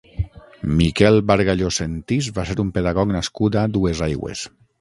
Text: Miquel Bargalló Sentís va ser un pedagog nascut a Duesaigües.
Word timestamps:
Miquel 0.79 1.17
Bargalló 1.33 1.69
Sentís 1.77 2.31
va 2.39 2.47
ser 2.53 2.57
un 2.67 2.75
pedagog 2.79 3.15
nascut 3.19 3.63
a 3.65 3.71
Duesaigües. 3.77 4.47